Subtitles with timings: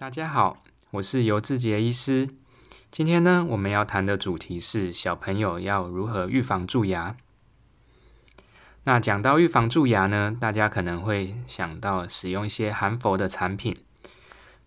[0.00, 2.30] 大家好，我是尤志杰医师。
[2.90, 7.18] 今天呢，我们要谈的主题是小朋友要如何预防蛀牙。
[8.84, 13.76] 那讲到预防蛀牙呢，大家可能会想到使用一些含氟的产品。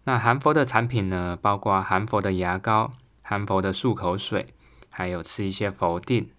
[0.04, 2.92] 那含氟的产品呢，包括含氟的牙膏、
[3.24, 4.54] 含氟的漱口水，
[4.92, 6.30] 还有吃一些氟定。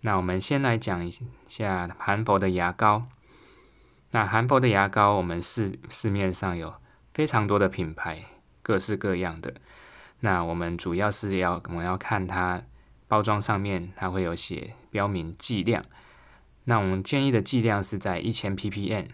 [0.00, 1.14] 那我们先来讲一
[1.46, 3.06] 下含氟的牙膏。
[4.10, 6.74] 那含氟的牙膏，我们市市面上有。
[7.12, 8.24] 非常多的品牌，
[8.62, 9.54] 各式各样的。
[10.20, 12.62] 那我们主要是要我们要看它
[13.08, 15.84] 包装上面，它会有写标明剂量。
[16.64, 19.08] 那我们建议的剂量是在一千 ppm。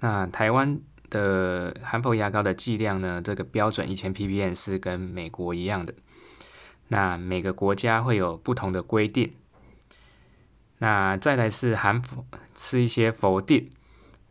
[0.00, 0.78] 那台湾
[1.08, 3.22] 的含氟牙膏的剂量呢？
[3.22, 5.94] 这个标准一千 ppm 是跟美国一样的。
[6.88, 9.32] 那每个国家会有不同的规定。
[10.78, 13.70] 那再来是含氟，吃一些氟定。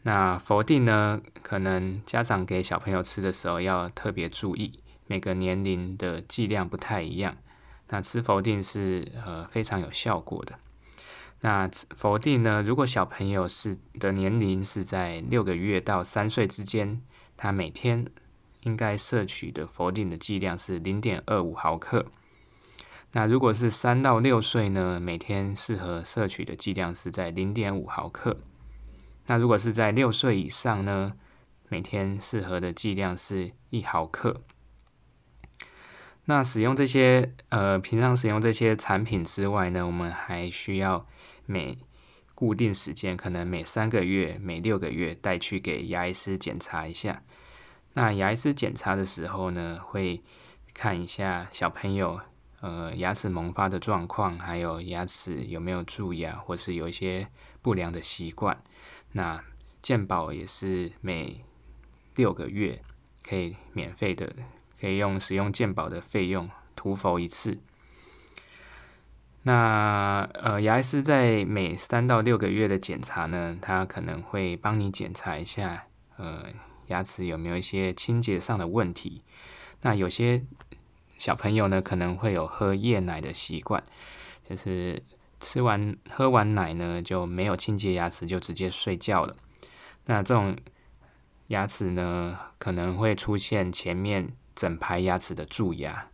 [0.04, 1.22] 那否定呢？
[1.44, 7.36] 可能家长给小朋友吃的时候要特别注意，每个年龄的剂量不太一样。
[7.90, 10.58] 那吃否定是呃非常有效果的。
[11.42, 12.64] 那否定呢？
[12.66, 17.02] 如果小朋友是的年龄是在六个月到三岁之间，
[17.36, 18.06] 他每天
[18.62, 22.06] 应该摄取的否定的剂量是零点二五毫克。
[23.12, 28.38] 那如果是三到六岁呢，每天适合摄取的剂量是在零点五毫克。
[29.30, 31.14] 那如果是在六岁以上呢，
[31.68, 34.42] 每天适合的剂量是一毫克。
[36.26, 41.06] 那使用这些呃，平常使用这些产品之外呢，我们还需要
[41.46, 41.78] 每
[42.34, 47.22] 固定时间，可能每三个月、每六个月带去给牙医师检查一下。
[47.94, 50.24] 那牙医师检查的时候呢，会
[50.74, 52.20] 看一下小朋友
[52.62, 57.28] 呃牙齿萌发的状况，还有牙齿有没有蛀牙，或是有一些
[57.62, 58.60] 不良的习惯。
[59.12, 59.44] 那
[59.82, 61.44] 健保也是每
[62.16, 62.82] 六个月
[63.24, 64.34] 可以免费的，
[64.80, 67.60] 可以用使用健保的费用涂氟一次。
[69.44, 75.88] 那呃，牙医师在每三到六个月的检查呢，他可能会帮你检查一下，
[76.18, 76.46] 呃，
[76.88, 79.24] 牙齿有没有一些清洁上的问题。
[79.82, 80.46] 那有些
[81.18, 83.84] 小朋友呢，可能会有喝夜奶的习惯，
[84.48, 85.02] 就是。
[85.40, 89.36] 吃完喝完奶呢，就没有清洁牙齿，就直接睡觉了。
[90.06, 90.58] 那这种
[91.48, 96.08] 牙齿呢，可能会出现前面整排牙齿的蛀牙。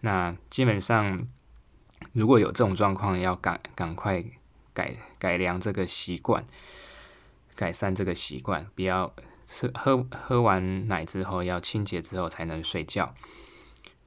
[0.00, 1.26] 那基本上，
[2.12, 4.24] 如果有这种状况，要赶赶快
[4.72, 6.44] 改改良这个习惯，
[7.54, 9.12] 改善这个习惯，不要
[9.46, 13.14] 吃喝喝完奶之后要清洁之后才能睡觉。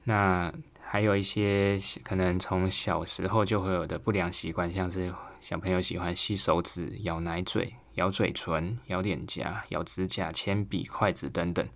[0.04, 0.52] 那
[0.92, 5.10] 还有一些可能从小时候就会有的不良习惯，像是
[5.40, 11.66] 小朋友喜欢吸手指、咬奶嘴、咬嘴唇、咬脸颊、咬指甲、铅笔、筷子等等。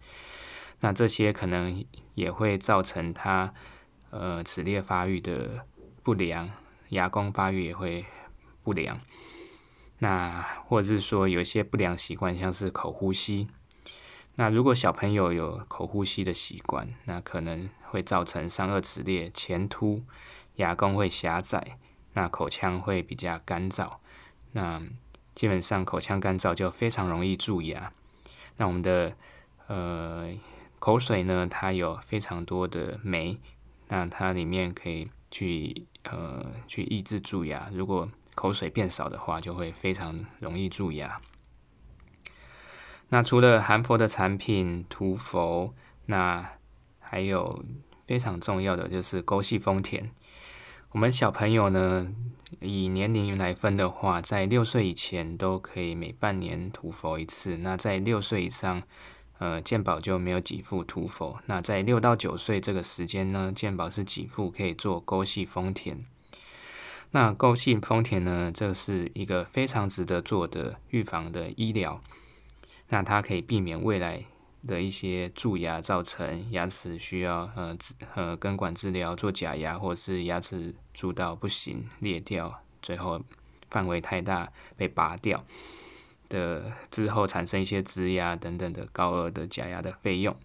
[0.80, 1.82] 那这些可能
[2.14, 3.54] 也会造成他
[4.10, 5.66] 呃齿列发育的
[6.02, 6.50] 不良，
[6.90, 8.04] 牙弓发育也会
[8.62, 9.00] 不良。
[10.00, 13.48] 那或者是说有一些不良习惯，像是口呼吸。
[14.38, 20.02] 那如果小朋友有口呼吸的习惯，那可能会造成上颚齿列前凸，
[20.56, 21.78] 牙弓会狭窄，
[22.12, 23.96] 那口腔会比较干燥。
[24.52, 24.82] 那
[25.34, 27.92] 基本上口腔干燥就非常容易蛀牙。
[28.58, 29.16] 那我们的
[29.68, 30.30] 呃
[30.78, 33.38] 口水呢，它有非常多的酶，
[33.88, 37.70] 那它里面可以去呃去抑制蛀牙。
[37.72, 41.20] 如果口水变少的话，就会非常容易蛀牙。
[43.08, 45.72] 那除了含氟的产品涂氟，
[46.06, 46.52] 那
[46.98, 47.64] 还有
[48.04, 50.10] 非常重要的就是沟系丰田。
[50.90, 52.08] 我们小朋友呢，
[52.60, 57.58] 以年龄来分的话，在六岁以前都可以每半年涂氟一次。
[57.58, 58.82] 那在六岁以上，
[59.38, 61.38] 呃，健保就没有给付涂氟。
[61.46, 65.98] 那在六到九岁这个时间呢，健保是给付可以做沟系丰田。
[67.10, 72.00] 那沟系丰田呢，这是一个非常值得做的预防的医疗。
[72.88, 74.24] 那它可以避免未来
[74.66, 83.22] 的一些蛀牙，造成牙齿需要呃治呃根管治疗做假牙，或是牙齿蛀到不行裂掉，最后
[83.70, 85.44] 范围太大被拔掉
[86.28, 90.36] 的之后产生一些植牙等等的高额的假牙的费用。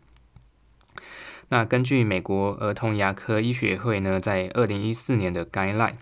[1.49, 5.95] 那根据美国儿童牙科医学会呢，在二零一四年的 guideline，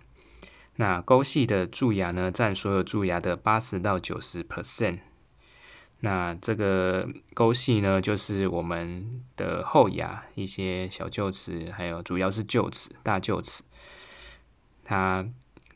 [0.76, 5.00] 那沟系的蛀牙呢占所有蛀牙的八十到九十 percent。
[6.02, 13.64] 那这个沟系呢，就是我们的后牙一些小臼齿，还有主要是臼齿、大臼齿，
[14.84, 15.28] 它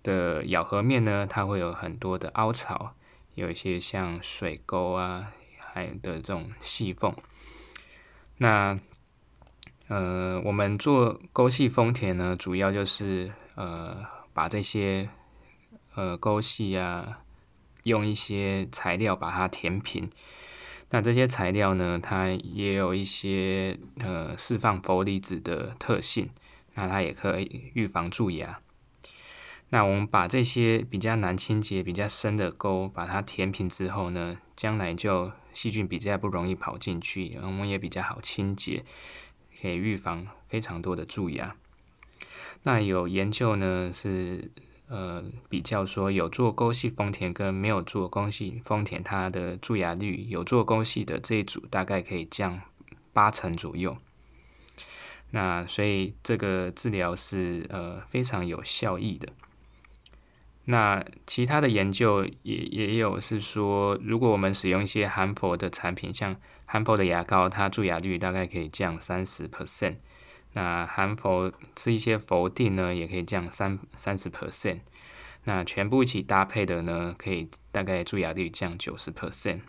[0.01, 2.95] 的咬合面呢，它会有很多的凹槽，
[3.35, 7.13] 有一些像水沟啊，还有的这种细缝。
[8.37, 8.79] 那
[9.89, 15.09] 呃，我们做沟隙丰田呢，主要就是呃，把这些
[15.95, 17.19] 呃沟隙啊，
[17.83, 20.09] 用一些材料把它填平。
[20.89, 26.29] 那这些材料呢，它也有一些呃释放氟离子的特性，
[26.75, 28.59] 那它也可以预防蛀牙。
[29.69, 38.83] 那我们把这些比较难清洁、比较深的沟把它填平之后呢，将来就细菌比较不容易跑进去，我们也比较好清洁。
[39.59, 41.55] 可以预防非常多的蛀牙。
[42.63, 44.51] 那有研究呢，是
[44.93, 52.61] 呃比较说有做沟系丰田跟没有做沟系丰田，它的蛀牙率有做沟系的这一组大概可以降
[53.11, 53.97] 八成左右。
[55.31, 59.27] 那所以这个治疗是呃非常有效益的。
[60.65, 66.35] 那其他的研究也也有是说，如果我们使用一些含氟的产品，像
[66.65, 69.95] 含氟的牙膏，它蛀牙率大概可以降三十 percent。
[70.53, 74.79] 那含氟吃一些氟定呢，也可以降三三十 percent。
[75.45, 79.59] 那全部一起搭配的呢，可以大概蛀牙率降九十 percent。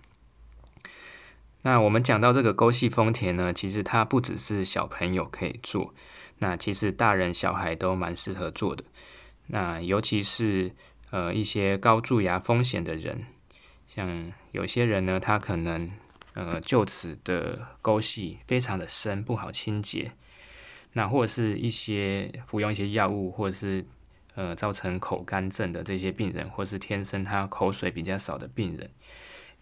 [1.63, 5.95] 那我们讲到这个沟系丰田呢，其实它不只是小朋友可以做，
[6.39, 8.85] 那其实大人小孩都蛮适合做的。
[9.47, 10.73] 那尤其是
[11.11, 13.25] 呃一些高蛀牙风险的人，
[13.87, 15.91] 像有些人呢，他可能
[16.35, 20.13] 呃就此的沟系非常的深，不好清洁。
[20.95, 23.85] 那或者是一些服用一些药物，或者是
[24.35, 28.91] 呃造成口干症的这些病人，或是天生他口水比较少的病人，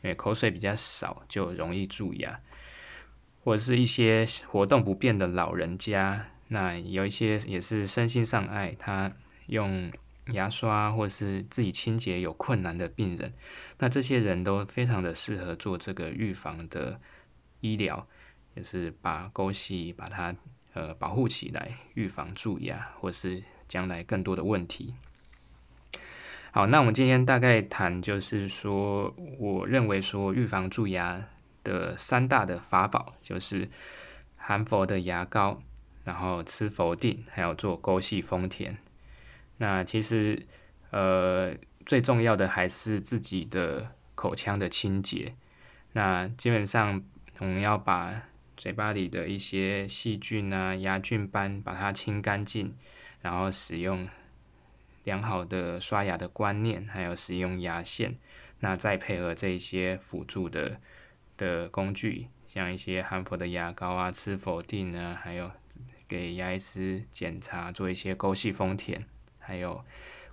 [0.03, 2.41] 因为口水比较少就容易蛀牙，
[3.43, 9.13] 或者是一些活动不便的老人家，那有一些也是身心障碍，他。
[9.49, 9.91] 用
[10.29, 13.35] 牙刷或是自己清洁有困难的病人，
[13.79, 16.99] 那这些人都非常的适合做这个预防的
[17.61, 18.07] 医疗，
[18.55, 20.35] 就是把沟隙把它
[20.75, 24.95] 呃保护起来，预防蛀牙或是将来更多的问题。
[26.51, 31.25] 好，那我们今天大概谈就是说，我认为说预防蛀牙
[31.65, 33.69] 的三大的法宝就是
[34.37, 35.63] 含氟的牙膏，
[36.05, 38.77] 然后吃氟定，还有做沟系丰田。
[39.57, 40.47] 那其实，
[40.91, 41.55] 呃，
[41.87, 45.35] 最重要的还是自己的口腔的清洁。
[45.93, 47.03] 那基本上，
[47.39, 48.23] 我们要把
[48.57, 52.75] 嘴巴里的一些细菌啊、牙菌斑把它清干净，
[53.21, 54.09] 然后使用
[55.05, 58.17] 良好的刷牙的观念，还有使用牙线。
[58.61, 60.81] 那再配合这些辅助的
[61.37, 65.51] 的工具，像一些含氟的牙膏啊、吃否定啊，还有
[66.07, 69.05] 给牙医师检查做一些沟隙丰田。
[69.45, 69.85] 还有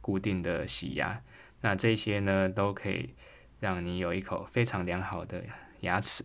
[0.01, 1.23] 固定的洗牙，
[1.61, 3.15] 那这些呢都可以
[3.59, 5.43] 让你有一口非常良好的
[5.79, 6.23] 牙齿。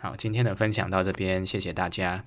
[0.00, 2.24] 好，今天的分享到这边，谢谢大家。